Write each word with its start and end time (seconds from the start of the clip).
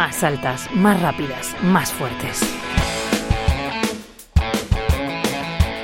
más 0.00 0.24
altas, 0.24 0.66
más 0.74 0.98
rápidas, 1.02 1.54
más 1.62 1.92
fuertes. 1.92 2.40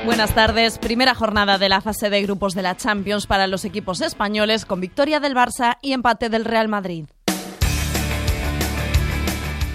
Buenas 0.05 0.33
tardes. 0.33 0.79
Primera 0.79 1.13
jornada 1.13 1.59
de 1.59 1.69
la 1.69 1.81
fase 1.81 2.09
de 2.09 2.23
grupos 2.23 2.55
de 2.55 2.63
la 2.63 2.75
Champions 2.75 3.27
para 3.27 3.45
los 3.45 3.63
equipos 3.63 4.01
españoles 4.01 4.65
con 4.65 4.81
victoria 4.81 5.19
del 5.19 5.35
Barça 5.35 5.77
y 5.83 5.93
empate 5.93 6.29
del 6.29 6.45
Real 6.45 6.67
Madrid. 6.67 7.05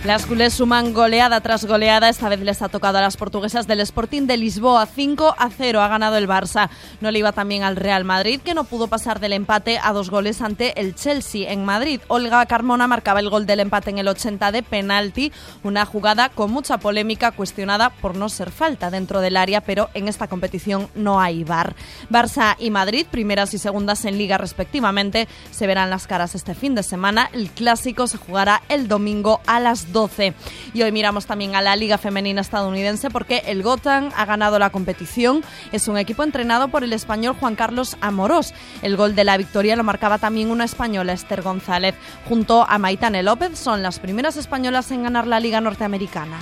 Las 0.04 0.26
culés 0.26 0.54
suman 0.54 0.94
goleada 0.94 1.40
tras 1.42 1.64
goleada. 1.64 2.08
Esta 2.08 2.28
vez 2.28 2.40
les 2.40 2.60
ha 2.60 2.68
tocado 2.68 2.98
a 2.98 3.00
las 3.00 3.16
portuguesas 3.16 3.68
del 3.68 3.78
Sporting 3.78 4.22
de 4.22 4.36
Lisboa. 4.36 4.84
5 4.84 5.36
a 5.38 5.48
0 5.48 5.80
ha 5.80 5.86
ganado 5.86 6.16
el 6.16 6.26
Barça. 6.26 6.70
No 7.00 7.12
le 7.12 7.20
iba 7.20 7.30
también 7.30 7.62
al 7.62 7.76
Real 7.76 8.02
Madrid, 8.02 8.40
que 8.40 8.52
no 8.52 8.64
pudo 8.64 8.88
pasar 8.88 9.20
del 9.20 9.32
empate 9.32 9.78
a 9.80 9.92
dos 9.92 10.10
goles 10.10 10.42
ante 10.42 10.80
el 10.80 10.96
Chelsea 10.96 11.52
en 11.52 11.64
Madrid. 11.64 12.00
Olga 12.08 12.44
Carmona 12.46 12.88
marcaba 12.88 13.20
el 13.20 13.30
gol 13.30 13.46
del 13.46 13.60
empate 13.60 13.90
en 13.90 13.98
el 13.98 14.08
80 14.08 14.50
de 14.50 14.64
penalti. 14.64 15.30
Una 15.62 15.86
jugada 15.86 16.30
con 16.30 16.50
mucha 16.50 16.78
polémica, 16.78 17.30
cuestionada 17.30 17.90
por 17.90 18.16
no 18.16 18.28
ser 18.28 18.50
falta 18.50 18.90
dentro 18.90 19.20
del 19.20 19.36
área, 19.36 19.60
pero 19.60 19.88
en 19.94 20.08
esta 20.08 20.26
competición 20.26 20.88
no 20.96 21.20
hay 21.20 21.44
VAR. 21.44 21.76
Barça 22.10 22.56
y 22.58 22.70
Madrid, 22.70 23.06
primeras 23.08 23.54
y 23.54 23.58
segundas 23.58 24.04
en 24.04 24.18
liga 24.18 24.36
respectivamente, 24.36 25.28
se 25.52 25.68
verán 25.68 25.90
las 25.90 26.08
caras 26.08 26.34
este 26.34 26.56
fin 26.56 26.74
de 26.74 26.82
semana. 26.82 27.30
El 27.32 27.50
clásico 27.50 28.08
se 28.08 28.18
jugará 28.18 28.62
el 28.68 28.88
domingo 28.88 29.40
a 29.46 29.60
las 29.60 29.91
12. 29.92 30.34
Y 30.74 30.82
hoy 30.82 30.92
miramos 30.92 31.26
también 31.26 31.54
a 31.54 31.62
la 31.62 31.76
Liga 31.76 31.98
Femenina 31.98 32.40
Estadounidense 32.40 33.10
porque 33.10 33.42
el 33.46 33.62
Gotham 33.62 34.10
ha 34.16 34.24
ganado 34.24 34.58
la 34.58 34.70
competición. 34.70 35.44
Es 35.70 35.88
un 35.88 35.98
equipo 35.98 36.22
entrenado 36.24 36.68
por 36.68 36.84
el 36.84 36.92
español 36.92 37.36
Juan 37.38 37.54
Carlos 37.54 37.96
Amorós. 38.00 38.54
El 38.82 38.96
gol 38.96 39.14
de 39.14 39.24
la 39.24 39.36
victoria 39.36 39.76
lo 39.76 39.84
marcaba 39.84 40.18
también 40.18 40.50
una 40.50 40.64
española, 40.64 41.12
Esther 41.12 41.42
González. 41.42 41.94
Junto 42.28 42.66
a 42.68 42.78
Maitane 42.78 43.22
López 43.22 43.58
son 43.58 43.82
las 43.82 43.98
primeras 43.98 44.36
españolas 44.36 44.90
en 44.90 45.04
ganar 45.04 45.26
la 45.26 45.40
Liga 45.40 45.60
Norteamericana. 45.60 46.38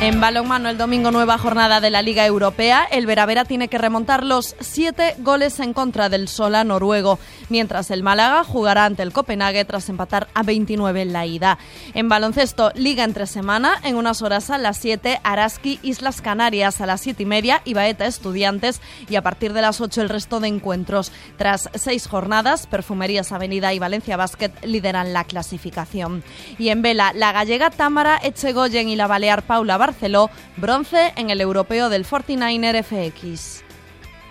En 0.00 0.20
balonmano, 0.20 0.68
el 0.68 0.78
domingo 0.78 1.10
nueva 1.10 1.38
jornada 1.38 1.80
de 1.80 1.90
la 1.90 2.02
Liga 2.02 2.24
Europea, 2.24 2.86
el 2.88 3.04
Veravera 3.04 3.44
tiene 3.44 3.66
que 3.66 3.78
remontar 3.78 4.22
los 4.22 4.54
siete 4.60 5.16
goles 5.18 5.58
en 5.58 5.72
contra 5.72 6.08
del 6.08 6.28
Sola 6.28 6.62
noruego, 6.62 7.18
mientras 7.48 7.90
el 7.90 8.04
Málaga 8.04 8.44
jugará 8.44 8.84
ante 8.84 9.02
el 9.02 9.12
Copenhague 9.12 9.64
tras 9.64 9.88
empatar 9.88 10.28
a 10.34 10.44
29 10.44 11.02
en 11.02 11.12
la 11.12 11.26
ida. 11.26 11.58
En 11.94 12.08
baloncesto, 12.08 12.70
Liga 12.76 13.02
entre 13.02 13.26
semana, 13.26 13.72
en 13.82 13.96
unas 13.96 14.22
horas 14.22 14.50
a 14.50 14.58
las 14.58 14.76
7, 14.76 15.18
Araski 15.24 15.80
Islas 15.82 16.20
Canarias, 16.20 16.80
a 16.80 16.86
las 16.86 17.00
7 17.00 17.24
y 17.24 17.26
media, 17.26 17.60
Ibaeta 17.64 18.06
Estudiantes 18.06 18.80
y 19.10 19.16
a 19.16 19.22
partir 19.22 19.52
de 19.52 19.62
las 19.62 19.80
8 19.80 20.00
el 20.02 20.10
resto 20.10 20.38
de 20.38 20.46
encuentros. 20.46 21.10
Tras 21.36 21.70
seis 21.74 22.06
jornadas, 22.06 22.68
Perfumerías 22.68 23.32
Avenida 23.32 23.74
y 23.74 23.80
Valencia 23.80 24.16
Basket 24.16 24.52
lideran 24.62 25.12
la 25.12 25.24
clasificación. 25.24 26.22
Y 26.56 26.68
en 26.68 26.82
vela, 26.82 27.12
la 27.16 27.32
gallega 27.32 27.70
Támara 27.70 28.20
Echegoyen 28.22 28.88
y 28.88 28.94
la 28.94 29.08
balear 29.08 29.42
Paula 29.42 29.87
Barceló, 29.88 30.30
bronce 30.58 31.14
en 31.16 31.30
el 31.30 31.40
europeo 31.40 31.88
del 31.88 32.04
49er 32.04 32.82
FX. 32.84 33.67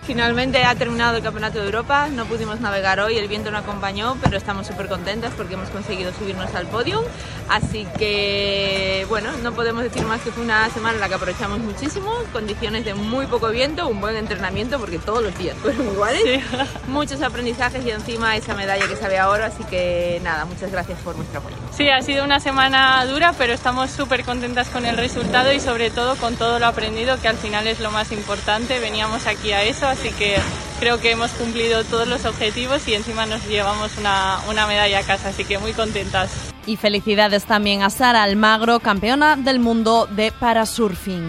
Finalmente 0.08 0.64
ha 0.64 0.74
terminado 0.74 1.18
el 1.18 1.22
Campeonato 1.22 1.60
de 1.60 1.66
Europa, 1.66 2.08
no 2.08 2.24
pudimos 2.24 2.62
navegar 2.62 3.02
hoy, 3.02 3.18
el 3.18 3.28
viento 3.28 3.52
no 3.52 3.58
acompañó, 3.58 4.16
pero 4.24 4.38
estamos 4.38 4.66
súper 4.66 4.88
contentas 4.88 5.34
porque 5.36 5.56
hemos 5.56 5.70
conseguido 5.70 6.14
subirnos 6.14 6.56
al 6.56 6.66
podium. 6.68 7.04
Así 7.50 7.86
que, 7.98 9.06
bueno, 9.10 9.30
no 9.44 9.52
podemos 9.52 9.84
decir 9.84 10.04
más 10.04 10.22
que 10.22 10.32
fue 10.32 10.44
una 10.44 10.70
semana 10.70 10.96
en 10.96 11.02
la 11.02 11.10
que 11.10 11.16
aprovechamos 11.16 11.60
muchísimo, 11.60 12.10
condiciones 12.32 12.86
de 12.86 12.94
muy 12.94 13.26
poco 13.28 13.50
viento, 13.50 13.90
un 13.90 14.00
buen 14.00 14.16
entrenamiento 14.16 14.80
porque 14.80 14.98
todos 14.98 15.22
los 15.22 15.38
días 15.38 15.58
fueron 15.62 15.86
iguales, 15.86 16.42
muchos 16.88 17.22
aprendizajes 17.22 17.86
y 17.86 17.92
encima 17.92 18.38
esa 18.38 18.56
medalla 18.56 18.88
que 18.88 18.96
se 18.96 19.10
ve 19.10 19.18
ahora, 19.18 19.48
así 19.48 19.66
que 19.66 20.22
nada, 20.24 20.46
muchas 20.46 20.72
gracias 20.72 21.00
por 21.00 21.18
vuestro 21.18 21.40
apoyo. 21.40 21.58
Sí, 21.76 21.90
ha 21.90 22.02
sido 22.02 22.24
una 22.24 22.40
semana 22.40 23.06
dura, 23.06 23.34
pero 23.38 23.54
estamos 23.54 23.92
súper 23.92 24.24
contentas 24.24 24.70
con 24.70 24.86
el 24.86 24.96
resultado 24.96 25.52
y 25.52 25.60
sobre 25.60 25.90
todo 25.90 26.16
con 26.16 26.38
todo 26.38 26.60
lo 26.60 26.66
aprendido, 26.66 27.20
que 27.22 27.28
al 27.28 27.38
final 27.38 27.68
es 27.68 27.82
lo 27.82 27.92
más 27.92 28.12
importante. 28.14 28.80
Veníamos 28.80 29.28
aquí 29.28 29.52
a 29.52 29.64
eso, 29.64 29.86
así 30.00 30.12
que 30.12 30.38
creo 30.80 31.00
que 31.00 31.12
hemos 31.12 31.32
cumplido 31.32 31.84
todos 31.84 32.08
los 32.08 32.26
objetivos 32.26 32.88
y 32.88 32.94
encima 32.94 33.26
nos 33.26 33.46
llevamos 33.48 33.98
una, 33.98 34.40
una 34.50 34.68
medalla 34.68 35.00
a 35.00 35.04
casa, 35.04 35.30
así 35.30 35.44
que 35.44 35.58
muy 35.58 35.74
contentas. 35.74 36.30
Y 36.66 36.76
felicidades 36.76 37.46
también 37.46 37.82
a 37.82 37.90
Sara 37.90 38.24
Almagro, 38.24 38.80
campeona 38.80 39.36
del 39.36 39.60
mundo 39.60 40.08
de 40.12 40.32
parasurfing. 40.32 41.28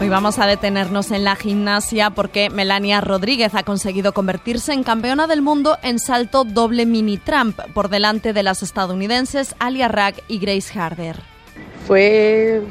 Hoy 0.00 0.08
vamos 0.08 0.38
a 0.38 0.46
detenernos 0.46 1.10
en 1.10 1.24
la 1.24 1.36
gimnasia 1.36 2.08
porque 2.10 2.48
Melania 2.48 3.02
Rodríguez 3.02 3.54
ha 3.54 3.64
conseguido 3.64 4.12
convertirse 4.12 4.72
en 4.72 4.82
campeona 4.82 5.26
del 5.26 5.42
mundo 5.42 5.76
en 5.82 5.98
salto 5.98 6.44
doble 6.44 6.86
mini 6.86 7.18
tramp 7.18 7.60
por 7.74 7.90
delante 7.90 8.32
de 8.32 8.42
las 8.42 8.62
estadounidenses 8.62 9.54
Alia 9.58 9.88
Rack 9.88 10.24
y 10.26 10.38
Grace 10.38 10.78
Harder. 10.78 11.39
Fue 11.90 12.62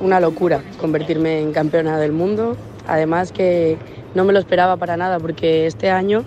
una 0.00 0.20
locura 0.20 0.62
convertirme 0.80 1.38
en 1.38 1.52
campeona 1.52 1.98
del 1.98 2.12
mundo, 2.12 2.56
además 2.86 3.30
que 3.30 3.76
no 4.14 4.24
me 4.24 4.32
lo 4.32 4.38
esperaba 4.38 4.78
para 4.78 4.96
nada 4.96 5.18
porque 5.18 5.66
este 5.66 5.90
año 5.90 6.24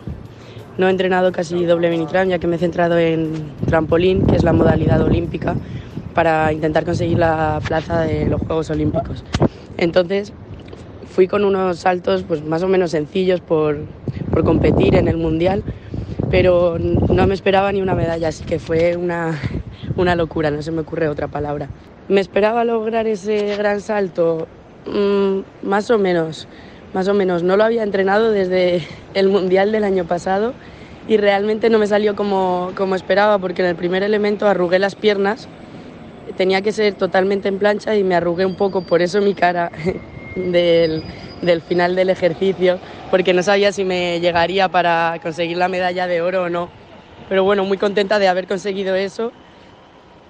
no 0.77 0.87
he 0.87 0.91
entrenado 0.91 1.31
casi 1.31 1.65
doble 1.65 1.89
mini 1.89 2.05
tramp 2.05 2.29
ya 2.29 2.37
que 2.37 2.45
me 2.45 2.57
he 2.57 2.59
centrado 2.59 2.99
en 2.99 3.53
trampolín, 3.65 4.27
que 4.27 4.35
es 4.35 4.43
la 4.43 4.53
modalidad 4.53 5.01
olímpica, 5.01 5.55
para 6.13 6.53
intentar 6.53 6.85
conseguir 6.85 7.17
la 7.17 7.59
plaza 7.67 8.01
de 8.01 8.27
los 8.27 8.39
Juegos 8.41 8.69
Olímpicos. 8.69 9.23
Entonces 9.77 10.31
fui 11.09 11.27
con 11.27 11.43
unos 11.43 11.79
saltos 11.79 12.21
pues 12.21 12.43
más 12.43 12.61
o 12.61 12.67
menos 12.67 12.91
sencillos 12.91 13.41
por, 13.41 13.79
por 14.29 14.43
competir 14.43 14.93
en 14.93 15.07
el 15.07 15.17
mundial, 15.17 15.63
pero 16.29 16.77
no 16.77 17.25
me 17.25 17.33
esperaba 17.33 17.71
ni 17.71 17.81
una 17.81 17.95
medalla, 17.95 18.27
así 18.27 18.43
que 18.45 18.59
fue 18.59 18.95
una, 18.95 19.39
una 19.97 20.15
locura, 20.15 20.51
no 20.51 20.61
se 20.61 20.71
me 20.71 20.81
ocurre 20.81 21.09
otra 21.09 21.27
palabra. 21.27 21.69
¿Me 22.07 22.21
esperaba 22.21 22.63
lograr 22.63 23.07
ese 23.07 23.55
gran 23.57 23.81
salto? 23.81 24.47
Mm, 24.85 25.67
más 25.67 25.89
o 25.91 25.97
menos, 25.97 26.47
más 26.93 27.07
o 27.07 27.13
menos. 27.13 27.43
No 27.43 27.57
lo 27.57 27.63
había 27.63 27.83
entrenado 27.83 28.31
desde 28.31 28.81
el 29.13 29.27
mundial 29.27 29.71
del 29.71 29.83
año 29.83 30.05
pasado 30.05 30.53
y 31.07 31.17
realmente 31.17 31.69
no 31.69 31.79
me 31.79 31.87
salió 31.87 32.15
como, 32.15 32.71
como 32.75 32.95
esperaba 32.95 33.39
porque 33.39 33.61
en 33.61 33.69
el 33.69 33.75
primer 33.75 34.03
elemento 34.03 34.47
arrugué 34.47 34.79
las 34.79 34.95
piernas 34.95 35.49
tenía 36.37 36.61
que 36.61 36.71
ser 36.71 36.93
totalmente 36.93 37.49
en 37.49 37.57
plancha 37.57 37.95
y 37.95 38.03
me 38.03 38.15
arrugué 38.15 38.45
un 38.45 38.55
poco, 38.55 38.81
por 38.81 39.01
eso 39.01 39.21
mi 39.21 39.33
cara 39.33 39.71
del, 40.35 41.03
del, 41.41 41.61
final 41.61 41.95
del 41.95 42.09
ejercicio, 42.09 42.79
porque 43.11 43.33
no 43.33 43.43
sabía 43.43 43.71
si 43.71 43.83
me 43.83 44.19
llegaría 44.19 44.69
para 44.69 45.19
conseguir 45.21 45.57
la 45.57 45.67
medalla 45.67 46.07
de 46.07 46.21
oro 46.21 46.43
o 46.43 46.49
no. 46.49 46.69
Pero 47.27 47.43
bueno, 47.43 47.65
muy 47.65 47.77
contenta 47.77 48.19
de 48.19 48.27
haber 48.27 48.47
conseguido 48.47 48.95
eso 48.95 49.33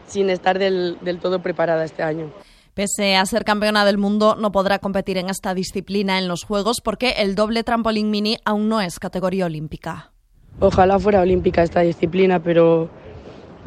sin 0.07 0.29
estar 0.29 0.59
del, 0.59 0.97
del 1.01 1.19
todo 1.19 1.41
preparada 1.41 1.85
este 1.85 2.03
año. 2.03 2.31
Pese 2.73 3.15
a 3.15 3.25
ser 3.25 3.43
campeona 3.43 3.85
del 3.85 3.97
mundo, 3.97 4.35
no 4.35 4.51
podrá 4.51 4.79
competir 4.79 5.17
en 5.17 5.29
esta 5.29 5.53
disciplina 5.53 6.19
en 6.19 6.27
los 6.27 6.43
Juegos 6.43 6.81
porque 6.83 7.15
el 7.17 7.35
doble 7.35 7.63
trampolín 7.63 8.11
mini 8.11 8.37
aún 8.45 8.69
no 8.69 8.81
es 8.81 8.99
categoría 8.99 9.45
olímpica. 9.45 10.11
Ojalá 10.59 10.99
fuera 10.99 11.21
olímpica 11.21 11.63
esta 11.63 11.81
disciplina, 11.81 12.39
pero 12.39 12.89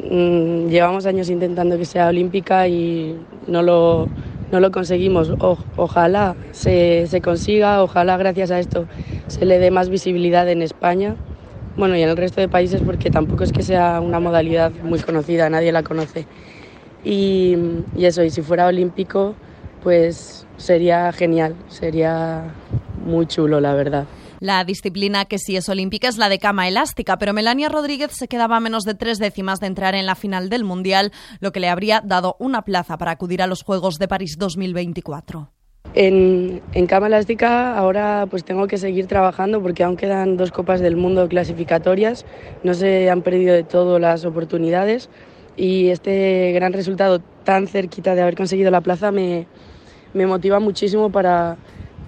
Mm, 0.09 0.69
llevamos 0.69 1.05
años 1.05 1.29
intentando 1.29 1.77
que 1.77 1.85
sea 1.85 2.07
olímpica 2.07 2.67
y 2.67 3.15
no 3.47 3.61
lo, 3.61 4.07
no 4.51 4.59
lo 4.59 4.71
conseguimos. 4.71 5.31
ojalá 5.75 6.35
se, 6.51 7.05
se, 7.07 7.21
consiga, 7.21 7.83
ojalá 7.83 8.17
gracias 8.17 8.51
a 8.51 8.59
esto 8.59 8.87
se 9.27 9.45
le 9.45 9.59
dé 9.59 9.69
más 9.69 9.89
visibilidad 9.89 10.49
en 10.49 10.61
España, 10.61 11.15
bueno, 11.77 11.95
y 11.95 12.01
en 12.01 12.09
el 12.09 12.17
resto 12.17 12.41
de 12.41 12.49
países 12.49 12.81
porque 12.85 13.09
tampoco 13.09 13.43
es 13.43 13.51
que 13.51 13.63
sea 13.63 14.01
una 14.01 14.19
modalidad 14.19 14.71
muy 14.83 14.99
conocida, 14.99 15.49
nadie 15.49 15.71
la 15.71 15.83
conoce. 15.83 16.25
Y, 17.03 17.55
eso, 17.97 18.23
y 18.23 18.29
si 18.29 18.41
fuera 18.41 18.67
olímpico, 18.67 19.35
pues 19.83 20.45
sería 20.57 21.11
genial, 21.11 21.55
sería 21.67 22.43
muy 23.03 23.25
chulo, 23.25 23.59
la 23.59 23.73
verdad. 23.73 24.05
La 24.39 24.63
disciplina 24.63 25.25
que 25.25 25.37
sí 25.37 25.55
es 25.55 25.69
olímpica 25.69 26.07
es 26.07 26.17
la 26.17 26.29
de 26.29 26.39
cama 26.39 26.67
elástica, 26.67 27.17
pero 27.17 27.33
Melania 27.33 27.69
Rodríguez 27.69 28.11
se 28.13 28.27
quedaba 28.27 28.57
a 28.57 28.59
menos 28.59 28.83
de 28.83 28.95
tres 28.95 29.19
décimas 29.19 29.59
de 29.59 29.67
entrar 29.67 29.93
en 29.93 30.07
la 30.07 30.15
final 30.15 30.49
del 30.49 30.63
Mundial, 30.63 31.11
lo 31.39 31.51
que 31.51 31.59
le 31.59 31.69
habría 31.69 32.01
dado 32.03 32.35
una 32.39 32.63
plaza 32.63 32.97
para 32.97 33.11
acudir 33.11 33.41
a 33.41 33.47
los 33.47 33.63
Juegos 33.63 33.99
de 33.99 34.07
París 34.07 34.37
2024. 34.39 35.60
En, 35.93 36.61
en, 36.73 36.87
cama 36.87 37.07
elástica 37.07 37.77
ahora 37.77 38.25
pues 38.29 38.45
tengo 38.45 38.67
que 38.67 38.77
seguir 38.77 39.07
trabajando 39.07 39.61
porque 39.61 39.83
aún 39.83 39.97
quedan 39.97 40.37
dos 40.37 40.51
copas 40.51 40.79
del 40.79 40.95
mundo 40.95 41.27
clasificatorias, 41.27 42.25
no 42.63 42.73
se 42.73 43.09
han 43.09 43.21
perdido 43.21 43.53
de 43.53 43.63
todo 43.63 43.99
las 43.99 44.23
oportunidades 44.23 45.09
y 45.57 45.89
este 45.89 46.53
gran 46.53 46.71
resultado 46.71 47.19
tan 47.43 47.67
cerquita 47.67 48.15
de 48.15 48.21
haber 48.21 48.35
conseguido 48.35 48.71
la 48.71 48.79
plaza 48.79 49.11
me, 49.11 49.47
me 50.13 50.25
motiva 50.27 50.61
muchísimo 50.61 51.11
para, 51.11 51.57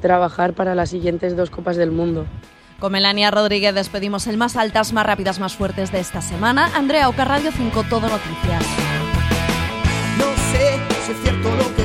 trabajar 0.03 0.53
para 0.53 0.75
las 0.75 0.91
siguientes 0.91 1.35
dos 1.35 1.49
Copas 1.49 1.77
del 1.77 1.89
Mundo. 1.89 2.27
Con 2.79 2.91
Melania 2.91 3.31
Rodríguez 3.31 3.73
despedimos 3.73 4.27
el 4.27 4.37
más 4.37 4.57
altas, 4.57 4.91
más 4.91 5.05
rápidas, 5.05 5.39
más 5.39 5.55
fuertes 5.55 5.91
de 5.91 5.99
esta 6.01 6.21
semana. 6.21 6.69
Andrea 6.75 7.07
Oca, 7.07 7.23
Radio 7.23 7.51
5, 7.55 7.85
Todo 7.89 8.01
Noticias. 8.01 8.63
No 10.19 10.25
sé 10.51 10.77
si 11.05 11.11
es 11.13 11.17
cierto 11.23 11.49
lo 11.55 11.75
que 11.75 11.82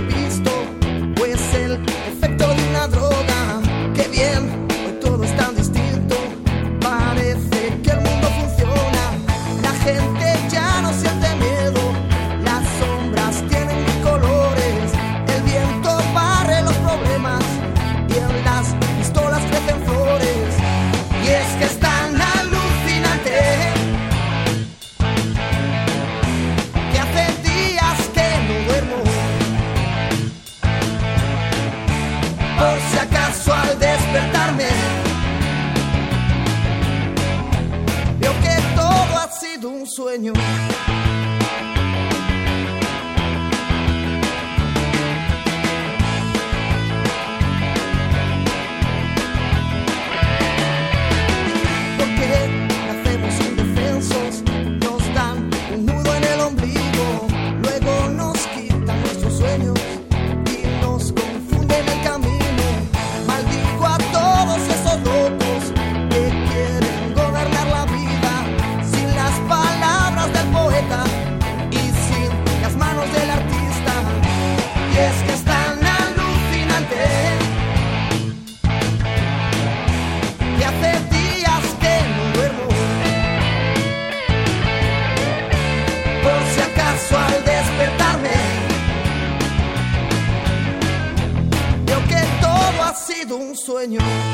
un 93.96 94.27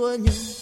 veo 0.00 0.22
que 0.22 0.59